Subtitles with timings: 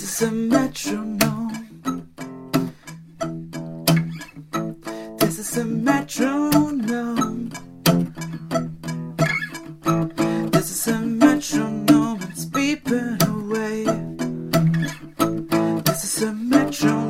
[0.00, 1.68] is a metronome.
[5.18, 7.50] This is a metronome.
[10.50, 12.22] This is a metronome.
[12.30, 13.84] It's beeping away.
[15.82, 17.01] This is a metronome.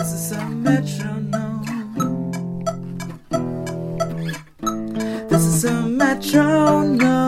[0.00, 1.62] This is a metronome.
[5.28, 7.19] This is a metronome.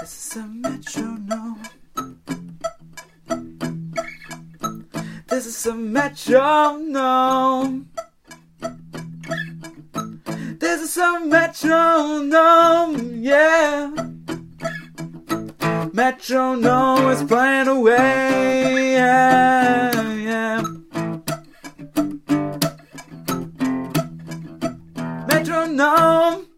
[0.00, 1.60] This is a metronome.
[5.28, 7.90] This is a metronome.
[10.58, 13.90] This is a metronome, yeah.
[15.92, 20.62] Metronome is playing away, yeah, yeah.
[25.26, 26.49] Metronome.